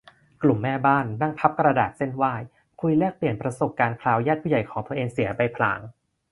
[0.41, 2.33] กลุ่มแม่บ้าน นั่งพับกระดาษเซ่นไหว้
[2.81, 5.79] คุยแลกเปลี่ยนประสบการณ์คราวญาติผู้ใหญ่ของตัวเสียไปพลาง